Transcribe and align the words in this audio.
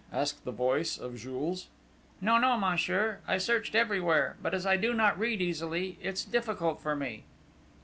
asked 0.11 0.43
the 0.45 0.51
voice 0.51 0.97
of 0.97 1.15
Jules. 1.15 1.67
"No, 2.21 2.39
no, 2.39 2.57
monsieur! 2.57 3.19
I 3.27 3.37
searched 3.37 3.75
everywhere; 3.75 4.35
but 4.41 4.55
as 4.55 4.65
I 4.65 4.75
do 4.75 4.93
not 4.95 5.19
read 5.19 5.43
easily, 5.43 5.99
it's 6.01 6.25
difficult 6.25 6.81
for 6.81 6.95
me...." 6.95 7.25